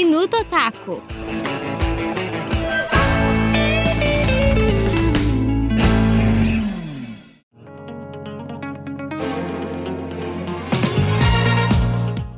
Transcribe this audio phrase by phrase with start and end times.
[0.00, 1.02] Minuto Otaku.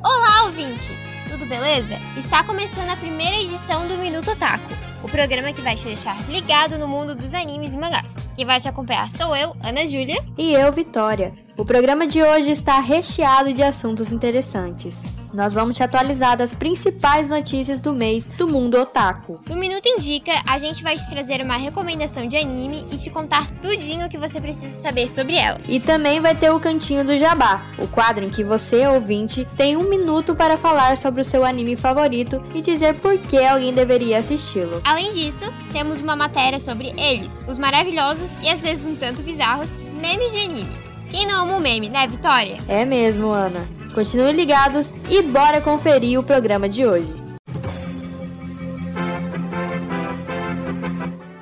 [0.02, 1.04] Olá, ouvintes!
[1.29, 1.98] Tudo beleza?
[2.16, 4.72] Está começando a primeira edição do Minuto Otaku,
[5.02, 8.16] o programa que vai te deixar ligado no mundo dos animes e mangás.
[8.34, 10.24] Quem vai te acompanhar sou eu, Ana Júlia.
[10.38, 11.34] E eu, Vitória.
[11.61, 15.03] O programa de hoje está recheado de assuntos interessantes.
[15.30, 19.39] Nós vamos te atualizar das principais notícias do mês do mundo otaku.
[19.46, 23.50] No Minuto Indica, a gente vai te trazer uma recomendação de anime e te contar
[23.61, 25.61] tudinho o que você precisa saber sobre ela.
[25.68, 29.77] E também vai ter o Cantinho do Jabá, o quadro em que você, ouvinte, tem
[29.77, 34.16] um minuto para falar sobre o seu anime favorito e dizer por que alguém deveria
[34.16, 34.80] assisti-lo.
[34.83, 39.70] Além disso, temos uma matéria sobre eles, os maravilhosos e às vezes um tanto bizarros
[40.00, 40.89] memes de anime.
[41.11, 42.56] Quem não ama o meme, né, Vitória?
[42.69, 43.67] É mesmo, Ana.
[43.92, 47.12] Continuem ligados e bora conferir o programa de hoje.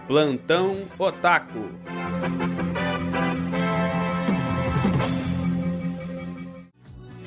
[0.06, 1.68] Plantão Otaku.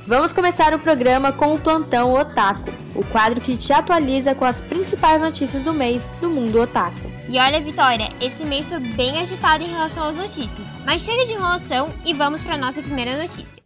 [0.08, 4.60] Vamos começar o programa com o Plantão Otaku, o quadro que te atualiza com as
[4.60, 7.21] principais notícias do mês do mundo otaku.
[7.32, 10.68] E olha, Vitória, esse mês foi bem agitado em relação às notícias.
[10.86, 13.64] Mas chega de enrolação e vamos para nossa primeira notícia.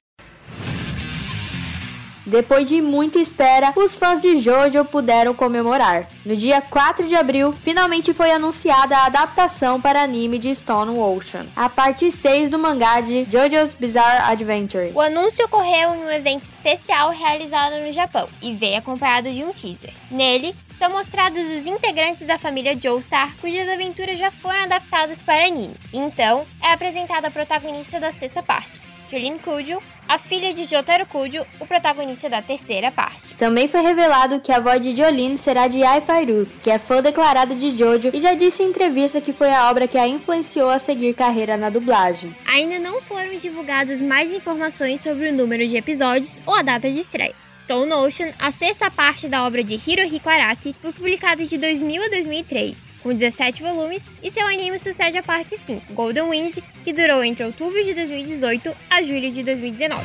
[2.26, 6.09] Depois de muita espera, os fãs de JoJo puderam comemorar.
[6.26, 11.45] No dia 4 de abril, finalmente foi anunciada a adaptação para anime de Stone Ocean,
[11.56, 14.92] a parte 6 do mangá de JoJo's Bizarre Adventure.
[14.95, 19.52] O anúncio ocorreu em um evento especial realizado no Japão e veio acompanhado de um
[19.52, 19.94] teaser.
[20.10, 25.76] Nele, são mostrados os integrantes da família Joestar, cujas aventuras já foram adaptadas para anime.
[25.94, 31.45] Então, é apresentada a protagonista da sexta parte, Jolene Kujo, a filha de Jotaro Kujo,
[31.59, 33.34] o protagonista da terceira parte.
[33.36, 37.02] Também foi revelado que a voz de Jolene será de Ai Fairuz, que é fã
[37.02, 40.70] declarada de Jojo e já disse em entrevista que foi a obra que a influenciou
[40.70, 42.36] a seguir carreira na dublagem.
[42.45, 47.00] Ainda não foram divulgadas mais informações sobre o número de episódios ou a data de
[47.00, 47.36] estreia.
[47.58, 52.08] Stone Ocean, a sexta parte da obra de Hirohiko Araki, foi publicada de 2000 a
[52.08, 57.22] 2003, com 17 volumes, e seu anime sucede a parte 5, Golden Wind, que durou
[57.22, 60.02] entre outubro de 2018 a julho de 2019.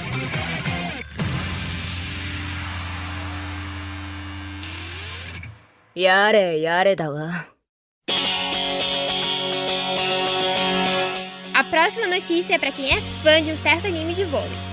[5.97, 7.47] Yare, yare da wa.
[11.71, 14.70] Próxima notícia é para quem é fã de um certo anime de vôlei.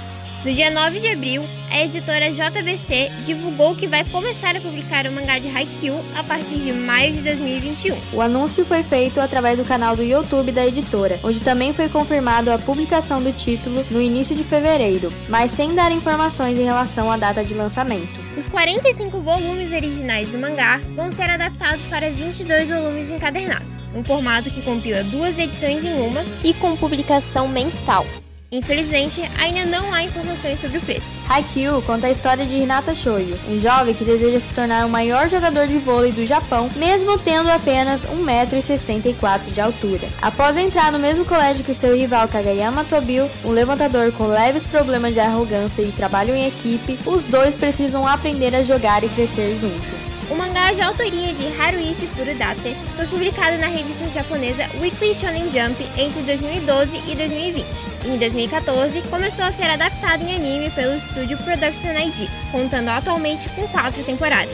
[0.48, 5.12] No dia 9 de abril, a editora JBC divulgou que vai começar a publicar o
[5.12, 7.98] mangá de Haikyuu a partir de maio de 2021.
[8.14, 12.50] O anúncio foi feito através do canal do YouTube da editora, onde também foi confirmado
[12.50, 17.18] a publicação do título no início de fevereiro, mas sem dar informações em relação à
[17.18, 18.08] data de lançamento.
[18.38, 24.50] Os 45 volumes originais do mangá vão ser adaptados para 22 volumes encadernados, um formato
[24.50, 28.06] que compila duas edições em uma e com publicação mensal.
[28.50, 31.18] Infelizmente, ainda não há informações sobre o preço.
[31.28, 35.28] Haikyuu conta a história de Hinata Shoyo, um jovem que deseja se tornar o maior
[35.28, 40.08] jogador de vôlei do Japão, mesmo tendo apenas 1,64m de altura.
[40.22, 45.14] Após entrar no mesmo colégio que seu rival Kagayama Tobio, um levantador com leves problemas
[45.14, 50.17] de arrogância e trabalho em equipe, os dois precisam aprender a jogar e crescer juntos.
[50.30, 55.82] O mangá de autoria de Haruichi Furudate foi publicado na revista japonesa Weekly Shonen Jump
[55.98, 57.66] entre 2012 e 2020.
[58.06, 63.66] Em 2014, começou a ser adaptado em anime pelo estúdio Production ID, contando atualmente com
[63.70, 64.52] quatro temporadas.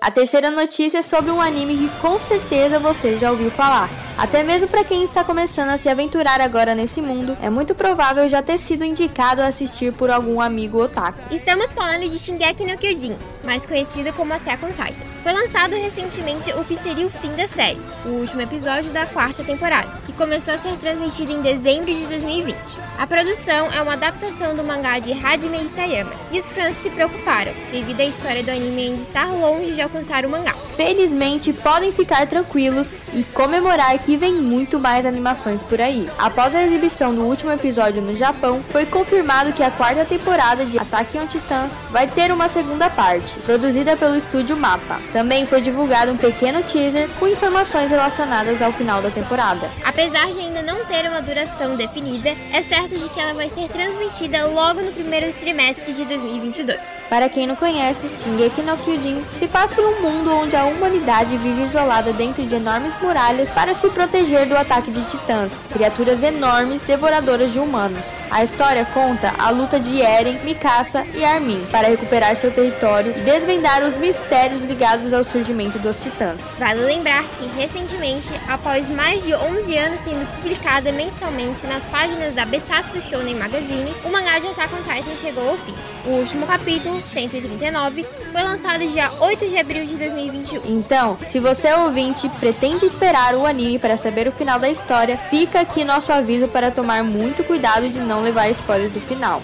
[0.00, 4.07] A terceira notícia é sobre um anime que com certeza você já ouviu falar.
[4.18, 8.28] Até mesmo para quem está começando a se aventurar agora nesse mundo, é muito provável
[8.28, 11.20] já ter sido indicado a assistir por algum amigo otaku.
[11.32, 13.16] Estamos falando de Shingeki no Kyojin,
[13.48, 15.06] mais conhecido como Attack on Titan.
[15.22, 19.42] Foi lançado recentemente o que seria o fim da série, o último episódio da quarta
[19.42, 22.54] temporada, que começou a ser transmitido em dezembro de 2020.
[22.98, 27.52] A produção é uma adaptação do mangá de Hajime Isayama, e os fãs se preocuparam,
[27.72, 30.54] devido à história do anime ainda estar longe de alcançar o mangá.
[30.76, 36.08] Felizmente, podem ficar tranquilos e comemorar que vem muito mais animações por aí.
[36.18, 40.78] Após a exibição do último episódio no Japão, foi confirmado que a quarta temporada de
[40.78, 43.37] Attack on Titan vai ter uma segunda parte.
[43.44, 45.00] Produzida pelo estúdio Mapa.
[45.12, 49.70] Também foi divulgado um pequeno teaser com informações relacionadas ao final da temporada.
[49.84, 53.68] Apesar de ainda não ter uma duração definida, é certo de que ela vai ser
[53.68, 56.78] transmitida logo no primeiro trimestre de 2022.
[57.08, 61.36] Para quem não conhece, Shingeki no Kyojin se passa em um mundo onde a humanidade
[61.36, 66.82] vive isolada dentro de enormes muralhas para se proteger do ataque de titãs, criaturas enormes
[66.82, 68.18] devoradoras de humanos.
[68.30, 73.20] A história conta a luta de Eren, Mikasa e Armin para recuperar seu território e
[73.20, 76.54] desvendar os mistérios ligados ao surgimento dos titãs.
[76.56, 82.44] Vale lembrar que recentemente, após mais de 11 anos sendo publicada mensalmente nas páginas da
[82.44, 85.74] Besatsu Shonen Magazine, o mangá de Attack on Titan chegou ao fim.
[86.06, 90.62] O último capítulo, 139, foi lançado dia 8 de abril de 2021.
[90.66, 95.60] Então, se você ouvinte pretende esperar o anime para saber o final da história, fica
[95.60, 99.42] aqui nosso aviso para tomar muito cuidado de não levar spoilers do final.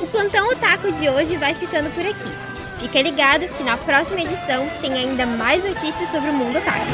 [0.00, 2.53] O Plantão Otaku de hoje vai ficando por aqui.
[2.84, 6.84] Fica ligado que na próxima edição tem ainda mais notícias sobre o mundo otaku.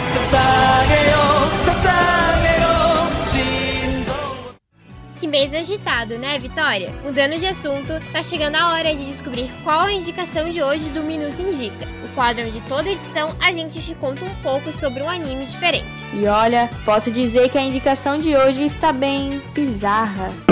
[5.18, 6.94] Que mês agitado, né, Vitória?
[7.02, 11.02] Mudando de assunto, tá chegando a hora de descobrir qual a indicação de hoje do
[11.02, 11.88] Minuto Indica.
[12.04, 16.04] O quadro onde toda edição a gente te conta um pouco sobre um anime diferente.
[16.14, 20.49] E olha, posso dizer que a indicação de hoje está bem bizarra.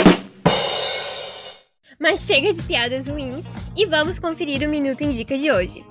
[1.99, 3.47] Mas chega de piadas ruins
[3.77, 5.85] e vamos conferir o Minuto Indica de hoje.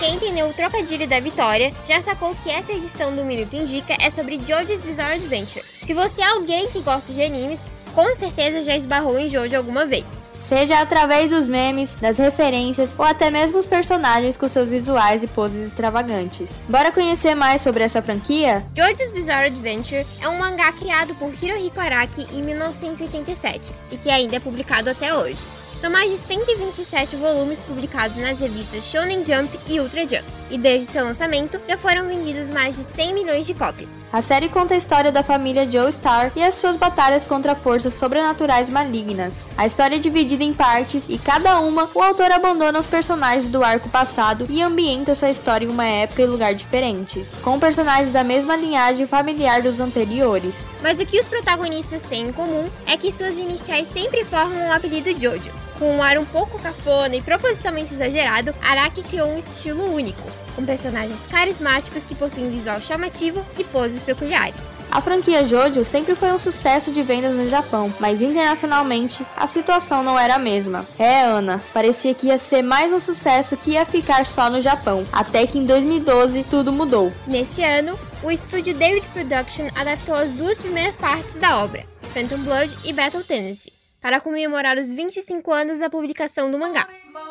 [0.00, 4.10] Quem entendeu o trocadilho da vitória já sacou que essa edição do Minuto Indica é
[4.10, 5.64] sobre Jojo's Bizarre Adventure.
[5.82, 7.64] Se você é alguém que gosta de animes,
[7.96, 10.28] com certeza já esbarrou em Jojo alguma vez.
[10.34, 15.26] Seja através dos memes, das referências ou até mesmo os personagens com seus visuais e
[15.26, 16.66] poses extravagantes.
[16.68, 18.62] Bora conhecer mais sobre essa franquia?
[18.76, 24.36] Jojo's Bizarre Adventure é um mangá criado por Hirohiko Araki em 1987 e que ainda
[24.36, 25.40] é publicado até hoje.
[25.80, 30.86] São mais de 127 volumes publicados nas revistas Shonen Jump e Ultra Jump, e desde
[30.86, 34.06] seu lançamento já foram vendidos mais de 100 milhões de cópias.
[34.12, 38.70] A série conta a história da família Joestar e as suas batalhas contra forças sobrenaturais
[38.70, 39.50] malignas.
[39.56, 43.64] A história é dividida em partes e cada uma o autor abandona os personagens do
[43.64, 48.24] arco passado e ambienta sua história em uma época e lugar diferentes, com personagens da
[48.24, 50.70] mesma linhagem familiar dos anteriores.
[50.82, 54.72] Mas o que os protagonistas têm em comum é que suas iniciais sempre formam o
[54.72, 55.50] apelido Jojo.
[55.78, 60.22] Com um ar um pouco cafona e propositalmente exagerado, Araki criou um estilo único,
[60.56, 64.66] com personagens carismáticos que possuem visual chamativo e poses peculiares.
[64.90, 70.02] A franquia Jojo sempre foi um sucesso de vendas no Japão, mas internacionalmente a situação
[70.02, 70.86] não era a mesma.
[70.98, 75.06] É, Ana, parecia que ia ser mais um sucesso que ia ficar só no Japão,
[75.12, 77.12] até que em 2012 tudo mudou.
[77.26, 82.74] Nesse ano, o estúdio David Production adaptou as duas primeiras partes da obra, Phantom Blood
[82.84, 83.76] e Battle Tennessee
[84.06, 86.86] para comemorar os 25 anos da publicação do mangá.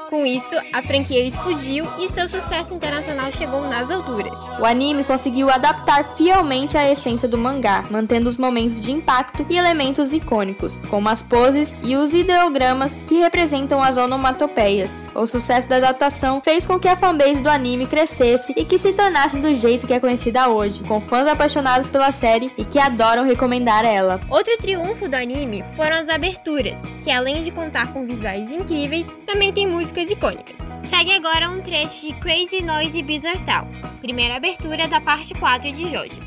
[0.10, 4.38] Com isso, a franquia explodiu e seu sucesso internacional chegou nas alturas.
[4.60, 9.58] O anime conseguiu adaptar fielmente a essência do mangá, mantendo os momentos de impacto e
[9.58, 15.08] elementos icônicos, como as poses e os ideogramas que representam as onomatopeias.
[15.16, 18.94] O sucesso da adaptação fez com que a fanbase do anime crescesse e que se
[18.94, 23.26] tornasse do jeito que é conhecida hoje, com fãs apaixonados pela série e que adoram
[23.26, 24.22] recomendar ela.
[24.30, 29.52] Outro triunfo do anime foram as aberturas, que além de contar com visuais incríveis, também
[29.52, 30.60] tem músicas icônicas.
[30.82, 33.70] Segue agora um trecho de Crazy Noisy Bizarre Town,
[34.02, 36.20] primeira abertura da parte 4 de Jojo.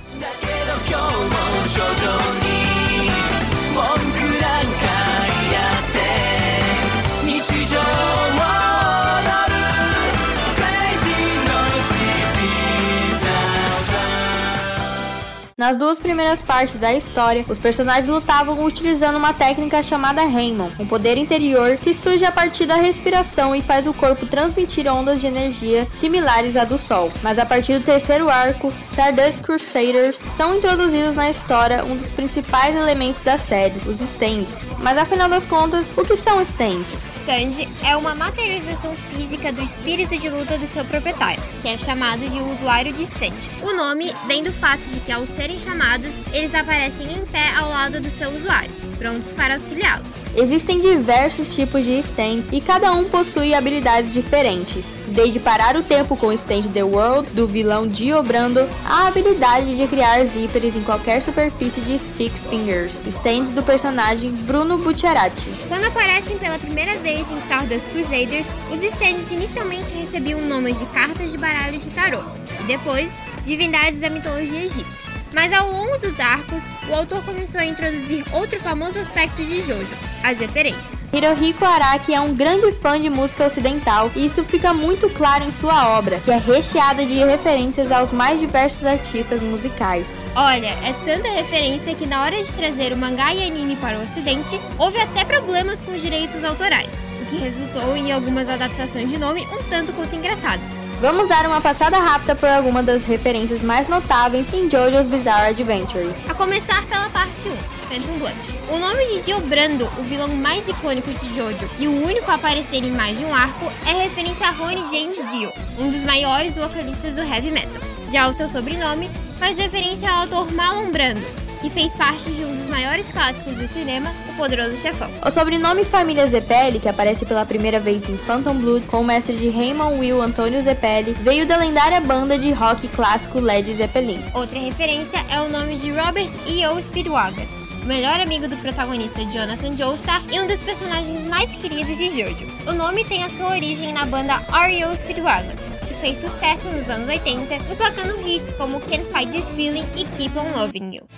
[15.58, 20.86] Nas duas primeiras partes da história, os personagens lutavam utilizando uma técnica chamada Raymond, um
[20.86, 25.27] poder interior que surge a partir da respiração e faz o corpo transmitir ondas de
[25.27, 27.10] energia similares à do Sol.
[27.24, 32.77] Mas a partir do terceiro arco, Stardust Crusaders são introduzidos na história um dos principais
[32.77, 34.70] elementos da série, os stands.
[34.79, 37.05] Mas afinal das contas, o que são stands?
[37.29, 42.20] Stand é uma materialização física do espírito de luta do seu proprietário, que é chamado
[42.20, 43.34] de usuário de stand.
[43.60, 47.50] O nome vem do fato de que ao ser serem chamados, eles aparecem em pé
[47.56, 50.06] ao lado do seu usuário, prontos para auxiliá-los.
[50.36, 56.17] Existem diversos tipos de stand e cada um possui habilidades diferentes, desde parar o tempo
[56.17, 60.82] com o stand The World do vilão Dio Brando, a habilidade de criar zíperes em
[60.82, 65.50] qualquer superfície de stick fingers, stands do personagem Bruno Bucciarati.
[65.69, 71.32] Quando aparecem pela primeira vez em Stardust Crusaders, os stands inicialmente recebiam nomes de cartas
[71.32, 72.20] de baralho de tarô
[72.60, 77.65] e depois divindades da mitologia egípcia Mas ao longo dos arcos, o autor começou a
[77.65, 79.89] introduzir outro famoso aspecto de Jojo,
[80.23, 81.13] as referências.
[81.13, 85.53] Hirohiko Araki é um grande fã de música ocidental e isso fica muito claro em
[85.53, 90.17] sua obra, que é recheada de referências aos mais diversos artistas musicais.
[90.35, 94.03] Olha, é tanta referência que na hora de trazer o mangá e anime para o
[94.03, 96.94] ocidente, houve até problemas com os direitos autorais,
[97.29, 100.67] que resultou em algumas adaptações de nome um tanto quanto engraçadas.
[101.01, 106.13] Vamos dar uma passada rápida por algumas das referências mais notáveis em JoJo's Bizarre Adventure.
[106.29, 107.56] A começar pela parte 1,
[107.89, 108.37] Phantom Blood.
[108.70, 112.35] O nome de Dio Brando, o vilão mais icônico de Jojo e o único a
[112.35, 116.56] aparecer em mais de um arco, é referência a Ronnie James Dio, um dos maiores
[116.56, 117.81] vocalistas do heavy metal.
[118.13, 119.08] Já o seu sobrenome
[119.39, 123.69] faz referência ao autor Marlon Brando, que fez parte de um dos maiores clássicos do
[123.69, 125.10] cinema, O Poderoso Chefão.
[125.24, 129.36] O sobrenome Família Zeppeli, que aparece pela primeira vez em Phantom Blood com o mestre
[129.36, 134.22] de Raymond Will Antônio Zeppeli, veio da lendária banda de rock clássico Led Zeppelin.
[134.34, 136.82] Outra referência é o nome de Robert E.O.
[136.82, 137.46] Speedwagon,
[137.82, 142.46] o melhor amigo do protagonista Jonathan Joestar e um dos personagens mais queridos de Jojo.
[142.67, 144.96] O nome tem a sua origem na banda R.E.O.
[144.96, 145.56] Speedwagon,
[146.00, 150.48] fez sucesso nos anos 80, emplacando hits como Can't Fight This Feeling e Keep On
[150.56, 151.08] Loving You.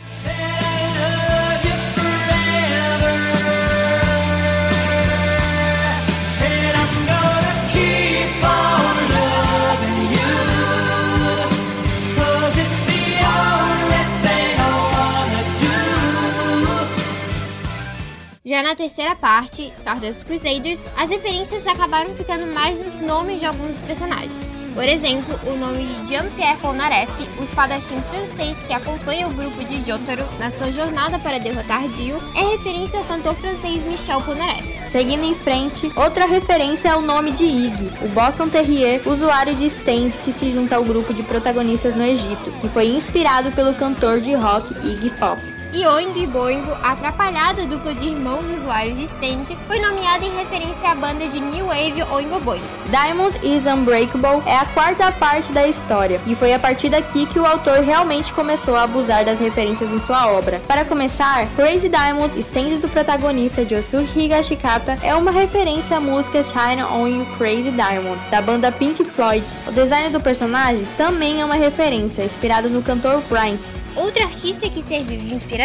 [18.42, 23.76] Já na terceira parte, Stardust Crusaders, as referências acabaram ficando mais nos nomes de alguns
[23.76, 24.52] dos personagens.
[24.80, 29.86] Por exemplo, o nome de Jean-Pierre Polnareff, o espadachim francês que acompanha o grupo de
[29.86, 34.88] Jotaro na sua jornada para derrotar Dio, é referência ao cantor francês Michel Polnareff.
[34.88, 39.66] Seguindo em frente, outra referência é o nome de Iggy, o Boston Terrier, usuário de
[39.66, 44.18] stand que se junta ao grupo de protagonistas no Egito, que foi inspirado pelo cantor
[44.18, 49.04] de rock Iggy Pop e Oingo e Boingo, a atrapalhada dupla de irmãos usuários de
[49.04, 52.64] stand, foi nomeada em referência à banda de New Wave Oingo Boingo.
[52.88, 57.38] Diamond is Unbreakable é a quarta parte da história, e foi a partir daqui que
[57.38, 60.60] o autor realmente começou a abusar das referências em sua obra.
[60.66, 66.82] Para começar, Crazy Diamond, stand do protagonista Josu Higashikata, é uma referência à música Shine
[66.82, 69.44] On You Crazy Diamond, da banda Pink Floyd.
[69.68, 73.84] O design do personagem também é uma referência, inspirado no cantor Prince.
[73.94, 75.59] Outra artista que serviu de inspiração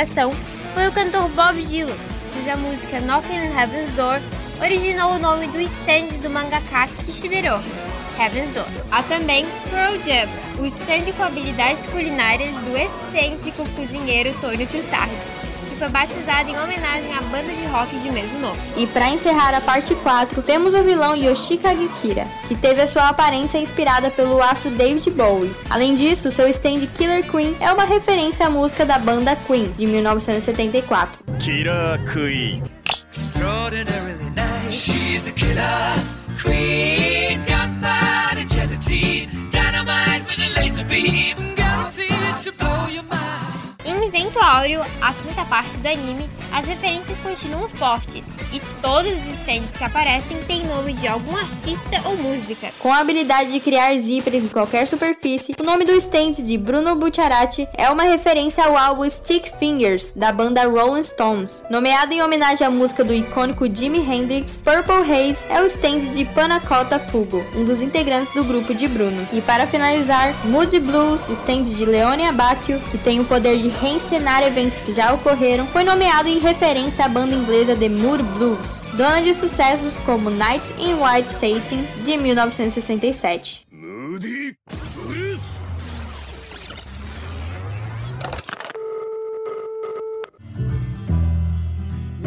[0.73, 1.95] foi o cantor Bob Dylan,
[2.33, 4.19] cuja música Knocking on Heaven's Door
[4.61, 7.63] originou o nome do stand do mangaka Kishibiro,
[8.19, 8.67] Heaven's Door.
[8.91, 10.27] Há também Pearl Jam,
[10.59, 15.15] o stand com habilidades culinárias do excêntrico cozinheiro Tony Trussardi,
[15.75, 18.57] que foi batizado em homenagem à banda de rock de mesmo nome.
[18.77, 23.09] E para encerrar a parte 4, temos o vilão Yoshikage Kira, que teve a sua
[23.09, 25.53] aparência inspirada pelo astro David Bowie.
[25.69, 29.85] Além disso, seu stand Killer Queen é uma referência à música da banda Queen, de
[29.85, 31.19] 1974.
[31.39, 32.63] Killer Queen.
[33.11, 34.71] Extraordinarily nice.
[34.73, 35.95] She's a killer
[36.41, 37.39] queen.
[37.45, 39.29] Gunpowder gelatine.
[39.51, 41.37] Dynamite with a laser beam.
[41.55, 43.25] Guaranteed to blow your mind.
[44.25, 49.75] Vento Áureo, a quinta parte do anime, as referências continuam fortes e todos os stands
[49.77, 52.69] que aparecem têm nome de algum artista ou música.
[52.79, 56.95] Com a habilidade de criar zippers em qualquer superfície, o nome do stand de Bruno
[56.95, 61.63] Bucciarati é uma referência ao álbum Stick Fingers, da banda Rolling Stones.
[61.69, 66.25] Nomeado em homenagem à música do icônico Jimi Hendrix, Purple Haze é o stand de
[66.25, 69.27] Panacota Fugo, um dos integrantes do grupo de Bruno.
[69.31, 73.69] E para finalizar, Moody Blues, stand de Leone Abacchio, que tem o poder de
[74.15, 78.81] reencenar eventos que já ocorreram, foi nomeado em referência à banda inglesa The Mood Blues,
[78.93, 83.67] dona de sucessos como Nights in White Satin, de 1967.
[83.71, 84.55] Moody
[84.95, 85.41] Blues.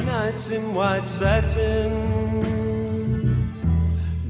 [0.04, 1.90] Nights in white satin,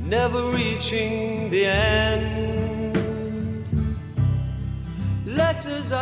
[0.06, 2.98] never reaching the end.
[5.26, 5.92] Letters.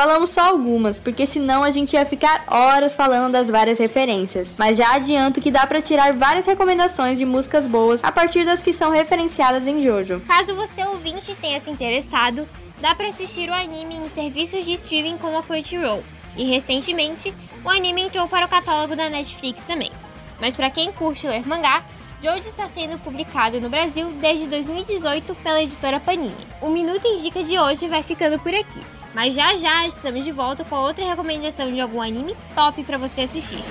[0.00, 4.56] Falamos só algumas, porque senão a gente ia ficar horas falando das várias referências.
[4.58, 8.62] Mas já adianto que dá pra tirar várias recomendações de músicas boas a partir das
[8.62, 10.22] que são referenciadas em Jojo.
[10.26, 12.48] Caso você ouvinte tenha se interessado,
[12.80, 16.02] dá pra assistir o anime em serviços de streaming como a Crunchyroll.
[16.34, 19.92] E recentemente, o anime entrou para o catálogo da Netflix também.
[20.40, 21.84] Mas para quem curte ler mangá,
[22.22, 26.46] Jojo está sendo publicado no Brasil desde 2018 pela editora Panini.
[26.62, 28.80] O Minuto em Dica de hoje vai ficando por aqui.
[29.14, 33.22] Mas já já estamos de volta com outra recomendação de algum anime top para você
[33.22, 33.62] assistir.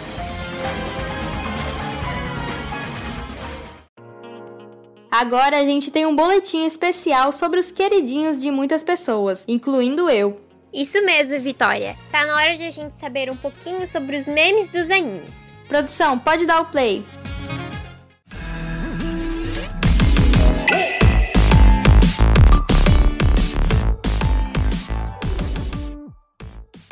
[5.12, 10.40] Agora a gente tem um boletim especial sobre os queridinhos de muitas pessoas, incluindo eu.
[10.72, 11.98] Isso mesmo, Vitória.
[12.12, 15.54] Tá na hora de a gente saber um pouquinho sobre os memes dos animes.
[15.68, 17.04] Produção, pode dar o play.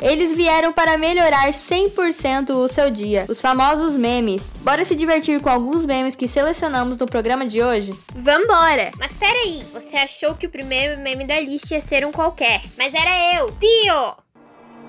[0.07, 4.53] Eles vieram para melhorar 100% o seu dia, os famosos memes.
[4.61, 7.93] Bora se divertir com alguns memes que selecionamos no programa de hoje?
[8.15, 8.91] Vambora!
[8.99, 12.93] Mas peraí, você achou que o primeiro meme da lista ia ser um qualquer, mas
[12.93, 14.23] era eu, Tio!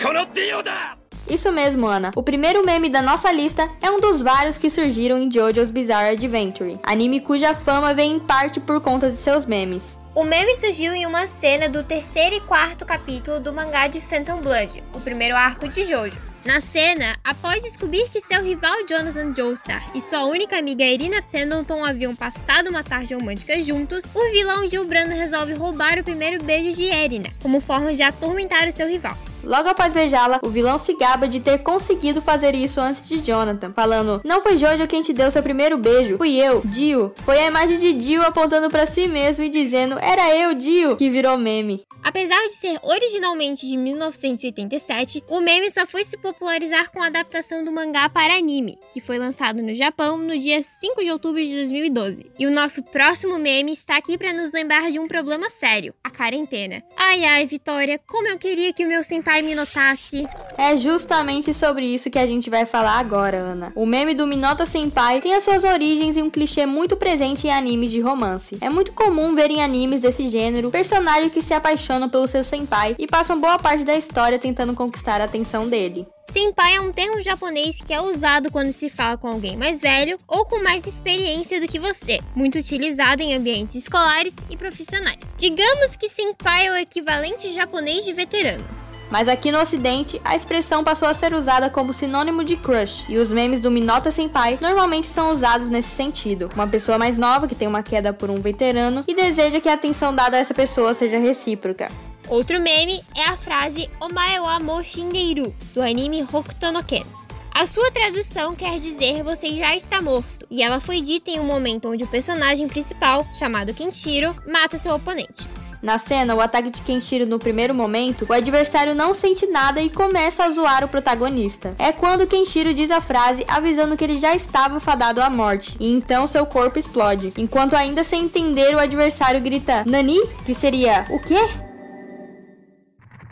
[0.02, 0.97] このディオだ
[1.29, 2.11] Isso mesmo, Ana.
[2.15, 6.13] O primeiro meme da nossa lista é um dos vários que surgiram em JoJo's Bizarre
[6.13, 9.99] Adventure, anime cuja fama vem em parte por conta de seus memes.
[10.15, 14.37] O meme surgiu em uma cena do terceiro e quarto capítulo do mangá de Phantom
[14.37, 16.17] Blood, o primeiro arco de Jojo.
[16.43, 21.83] Na cena, após descobrir que seu rival Jonathan Joestar e sua única amiga Irina Pendleton
[21.85, 26.75] haviam passado uma tarde romântica juntos, o vilão Gil Brando resolve roubar o primeiro beijo
[26.75, 29.17] de Irina, como forma de atormentar o seu rival.
[29.43, 33.71] Logo após beijá-la, o vilão se gaba de ter conseguido fazer isso antes de Jonathan,
[33.73, 37.13] falando: Não foi Jojo quem te deu seu primeiro beijo, fui eu, Dio.
[37.23, 41.09] Foi a imagem de Dio apontando para si mesmo e dizendo: Era eu, Dio, que
[41.09, 41.85] virou meme.
[42.01, 47.63] Apesar de ser originalmente de 1987, o meme só foi se popularizar com a adaptação
[47.63, 51.53] do mangá para anime, que foi lançado no Japão no dia 5 de outubro de
[51.55, 52.31] 2012.
[52.39, 56.09] E o nosso próximo meme está aqui para nos lembrar de um problema sério: a
[56.09, 56.83] quarentena.
[56.97, 60.23] Ai ai, Vitória, como eu queria que o meu senpai me notasse.
[60.57, 63.71] É justamente sobre isso que a gente vai falar agora, Ana.
[63.75, 67.51] O meme do Minota Senpai tem as suas origens em um clichê muito presente em
[67.51, 68.57] animes de romance.
[68.59, 72.95] É muito comum ver em animes desse gênero personagens que se apaixonam pelo seu senpai
[72.97, 76.07] e passam boa parte da história tentando conquistar a atenção dele.
[76.27, 80.19] Senpai é um termo japonês que é usado quando se fala com alguém mais velho
[80.27, 85.35] ou com mais experiência do que você, muito utilizado em ambientes escolares e profissionais.
[85.37, 88.78] Digamos que senpai é o equivalente japonês de veterano.
[89.09, 93.17] Mas aqui no ocidente, a expressão passou a ser usada como sinônimo de crush, e
[93.17, 96.49] os memes do Minota Senpai normalmente são usados nesse sentido.
[96.53, 99.73] Uma pessoa mais nova que tem uma queda por um veterano e deseja que a
[99.73, 101.91] atenção dada a essa pessoa seja recíproca.
[102.27, 107.03] Outro meme é a frase Omae wa mo shingeiru, do anime Hokuto no Ken.
[107.51, 111.45] A sua tradução quer dizer você já está morto, e ela foi dita em um
[111.45, 115.58] momento onde o personagem principal, chamado Kenshiro, mata seu oponente.
[115.82, 119.90] Na cena, o ataque de Kenshiro no primeiro momento, o adversário não sente nada e
[119.90, 121.74] começa a zoar o protagonista.
[121.78, 125.92] É quando Kenshiro diz a frase avisando que ele já estava fadado à morte, e
[125.92, 127.34] então seu corpo explode.
[127.36, 130.20] Enquanto ainda sem entender, o adversário grita Nani?
[130.46, 131.36] Que seria o quê?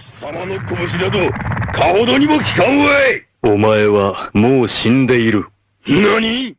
[0.02, 1.30] 貴様の拳など
[1.72, 5.46] 顔どにも効かんわいお前はもう死んでいる。
[5.86, 6.55] 何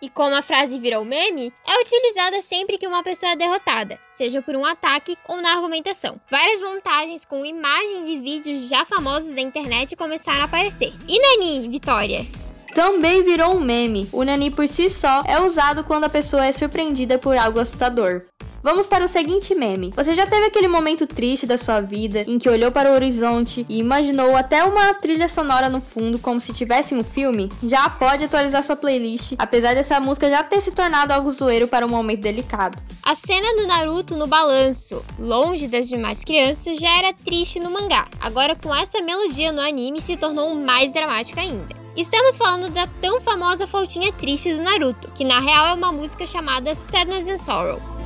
[0.00, 4.42] E como a frase virou meme, é utilizada sempre que uma pessoa é derrotada, seja
[4.42, 6.20] por um ataque ou na argumentação.
[6.30, 10.92] Várias montagens com imagens e vídeos já famosos da internet começaram a aparecer.
[11.08, 12.26] E Nani, Vitória?
[12.74, 14.06] Também virou um meme.
[14.12, 18.22] O Nani por si só é usado quando a pessoa é surpreendida por algo assustador.
[18.66, 19.92] Vamos para o seguinte meme.
[19.94, 23.64] Você já teve aquele momento triste da sua vida em que olhou para o horizonte
[23.68, 27.48] e imaginou até uma trilha sonora no fundo como se tivesse um filme?
[27.62, 31.86] Já pode atualizar sua playlist, apesar dessa música já ter se tornado algo zoeiro para
[31.86, 32.76] um momento delicado.
[33.04, 38.08] A cena do Naruto no balanço, longe das demais crianças, já era triste no mangá.
[38.18, 41.68] Agora, com essa melodia no anime, se tornou mais dramática ainda.
[41.96, 46.26] Estamos falando da tão famosa flautinha triste do Naruto, que na real é uma música
[46.26, 47.96] chamada Sadness and Sorrow.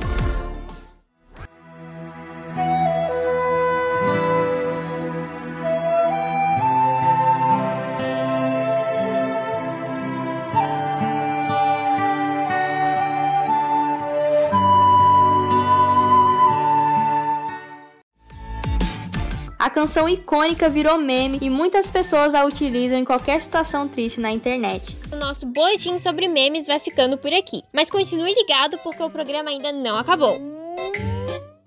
[19.71, 24.97] Canção icônica virou meme e muitas pessoas a utilizam em qualquer situação triste na internet.
[25.11, 29.49] O nosso boletim sobre memes vai ficando por aqui, mas continue ligado porque o programa
[29.49, 30.39] ainda não acabou.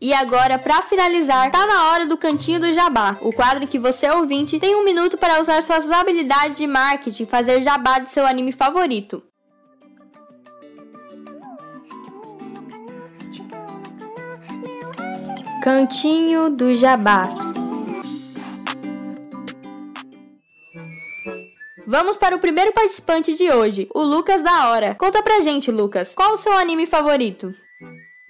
[0.00, 4.08] E agora, para finalizar, tá na hora do Cantinho do Jabá, o quadro que você
[4.10, 8.26] ouvinte tem um minuto para usar suas habilidades de marketing e fazer jabá de seu
[8.26, 9.22] anime favorito.
[15.62, 17.53] Cantinho do Jabá.
[21.96, 24.96] Vamos para o primeiro participante de hoje, o Lucas da Hora.
[24.96, 27.54] Conta pra gente, Lucas, qual o seu anime favorito?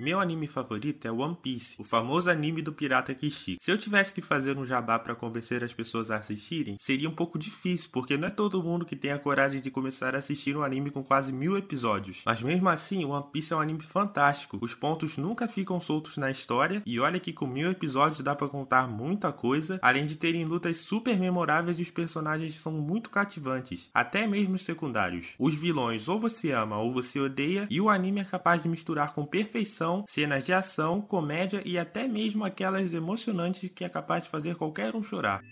[0.00, 3.58] Meu anime favorito é One Piece, o famoso anime do pirata Kishi.
[3.60, 7.14] Se eu tivesse que fazer um jabá para convencer as pessoas a assistirem, seria um
[7.14, 10.56] pouco difícil, porque não é todo mundo que tem a coragem de começar a assistir
[10.56, 12.22] um anime com quase mil episódios.
[12.26, 14.58] Mas mesmo assim, One Piece é um anime fantástico.
[14.60, 18.48] Os pontos nunca ficam soltos na história, e olha que com mil episódios dá para
[18.48, 23.90] contar muita coisa, além de terem lutas super memoráveis e os personagens são muito cativantes,
[23.94, 25.36] até mesmo os secundários.
[25.38, 29.12] Os vilões ou você ama ou você odeia, e o anime é capaz de misturar
[29.12, 34.30] com perfeição cenas de ação, comédia e até mesmo aquelas emocionantes que é capaz de
[34.30, 35.42] fazer qualquer um chorar.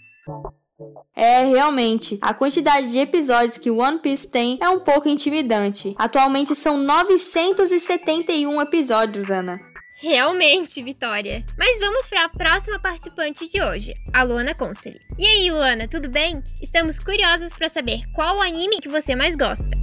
[1.14, 5.94] É, realmente, a quantidade de episódios que One Piece tem é um pouco intimidante.
[5.98, 9.60] Atualmente são 971 episódios, Ana.
[10.00, 11.44] Realmente, Vitória.
[11.56, 14.98] Mas vamos para a próxima participante de hoje, a Luana Consoli.
[15.18, 16.42] E aí, Luana, tudo bem?
[16.60, 19.76] Estamos curiosos para saber qual anime que você mais gosta.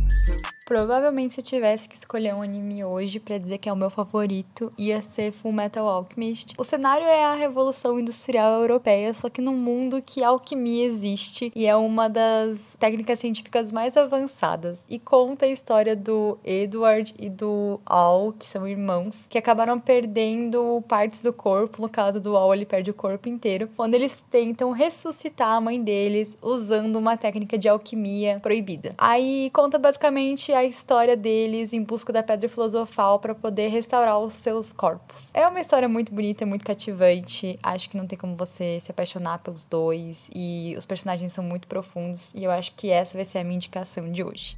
[0.70, 3.90] Provavelmente se eu tivesse que escolher um anime hoje para dizer que é o meu
[3.90, 6.54] favorito, ia ser Full Metal Alchemist.
[6.60, 11.66] O cenário é a revolução industrial europeia, só que num mundo que alquimia existe e
[11.66, 14.84] é uma das técnicas científicas mais avançadas.
[14.88, 20.84] E conta a história do Edward e do Al, que são irmãos, que acabaram perdendo
[20.88, 24.70] partes do corpo, no caso do Al ele perde o corpo inteiro, quando eles tentam
[24.70, 25.19] ressuscitar
[25.56, 28.94] a mãe deles usando uma técnica de alquimia proibida.
[28.98, 34.34] Aí conta basicamente a história deles em busca da pedra filosofal para poder restaurar os
[34.34, 35.32] seus corpos.
[35.34, 37.60] É uma história muito bonita, muito cativante.
[37.62, 41.68] Acho que não tem como você se apaixonar pelos dois e os personagens são muito
[41.68, 44.58] profundos e eu acho que essa vai ser a minha indicação de hoje.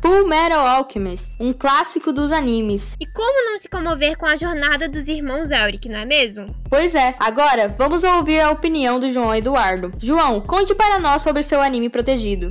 [0.00, 2.96] Full Metal Alchemist, um clássico dos animes.
[2.98, 6.46] E como não se comover com a jornada dos irmãos Elric, não é mesmo?
[6.68, 9.92] Pois é, agora vamos ouvir a opinião do João Eduardo.
[9.98, 12.50] João, conte para nós sobre seu anime protegido.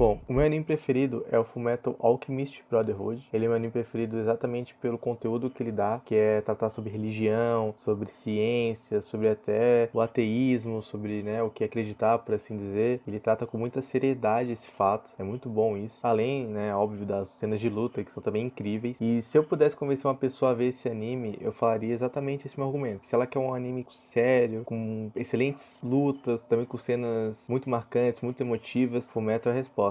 [0.00, 3.22] Bom, o meu anime preferido é o Fullmetal Alchemist Brotherhood.
[3.30, 6.90] Ele é meu anime preferido exatamente pelo conteúdo que ele dá, que é tratar sobre
[6.90, 13.02] religião, sobre ciência, sobre até o ateísmo, sobre né, o que acreditar, por assim dizer.
[13.06, 15.98] Ele trata com muita seriedade esse fato, é muito bom isso.
[16.02, 18.98] Além, né, óbvio, das cenas de luta, que são também incríveis.
[19.02, 22.58] E se eu pudesse convencer uma pessoa a ver esse anime, eu falaria exatamente esse
[22.58, 23.06] meu argumento.
[23.06, 28.42] Se ela quer um anime sério, com excelentes lutas, também com cenas muito marcantes, muito
[28.42, 29.89] emotivas, Fullmetal é a resposta.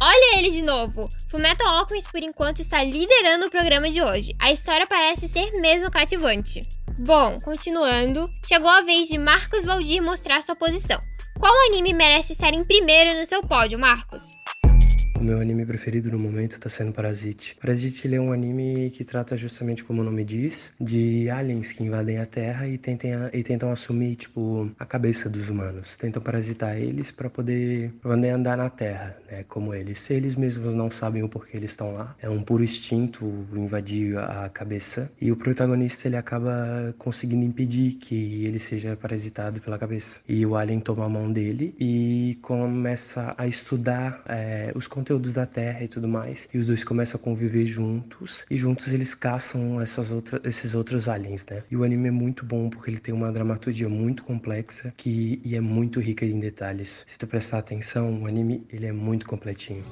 [0.00, 1.08] Olha ele de novo!
[1.30, 4.34] Fullmetal Alchemist por enquanto está liderando o programa de hoje.
[4.38, 6.66] A história parece ser mesmo cativante.
[6.98, 11.00] Bom, continuando, chegou a vez de Marcos Valdir mostrar sua posição.
[11.40, 14.22] Qual anime merece estar em primeiro no seu pódio, Marcos?
[15.24, 17.56] Meu anime preferido no momento tá sendo Parasite.
[17.58, 21.82] Parasite ele é um anime que trata justamente como o nome diz, de aliens que
[21.82, 25.96] invadem a Terra e, tentem, e tentam assumir, tipo, a cabeça dos humanos.
[25.96, 29.98] Tentam parasitar eles para poder andar na Terra, né, como eles.
[29.98, 34.18] Se eles mesmos não sabem o porquê eles estão lá, é um puro instinto invadir
[34.18, 35.10] a cabeça.
[35.18, 40.20] E o protagonista ele acaba conseguindo impedir que ele seja parasitado pela cabeça.
[40.28, 45.46] E o alien toma a mão dele e começa a estudar é, os conteúdos da
[45.46, 46.48] Terra e tudo mais.
[46.52, 48.44] E os dois começam a conviver juntos.
[48.50, 51.62] E juntos eles caçam essas outras, esses outros aliens, né?
[51.70, 55.56] E o anime é muito bom porque ele tem uma dramaturgia muito complexa que, e
[55.56, 57.04] é muito rica em detalhes.
[57.06, 59.84] Se tu prestar atenção, o anime ele é muito completinho.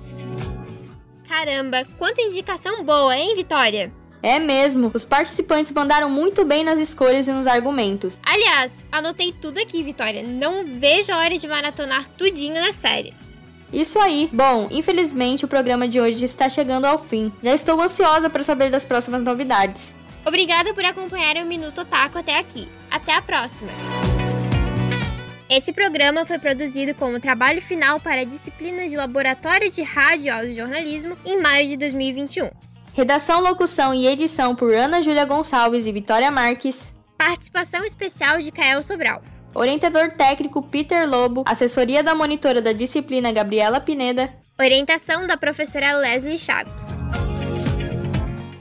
[1.28, 3.90] Caramba, quanta indicação boa, hein, Vitória?
[4.22, 8.16] É mesmo, os participantes mandaram muito bem nas escolhas e nos argumentos.
[8.22, 10.22] Aliás, anotei tudo aqui, Vitória.
[10.22, 13.36] Não vejo a hora de maratonar tudinho nas férias.
[13.72, 14.28] Isso aí.
[14.32, 17.32] Bom, infelizmente o programa de hoje está chegando ao fim.
[17.42, 19.94] Já estou ansiosa para saber das próximas novidades.
[20.24, 22.68] Obrigada por acompanhar o Minuto Otaku até aqui.
[22.90, 23.72] Até a próxima!
[25.48, 30.30] Esse programa foi produzido como trabalho final para a disciplina de Laboratório de Rádio e
[30.30, 32.48] Audiojornalismo em maio de 2021.
[32.94, 36.94] Redação, locução e edição por Ana Júlia Gonçalves e Vitória Marques.
[37.18, 39.22] Participação especial de Kael Sobral.
[39.54, 46.38] Orientador técnico Peter Lobo, assessoria da monitora da disciplina Gabriela Pineda, orientação da professora Leslie
[46.38, 46.88] Chaves.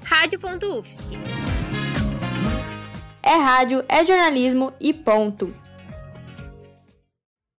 [0.04, 1.08] Rádio.UFSC.
[3.24, 5.54] É rádio, é jornalismo e ponto.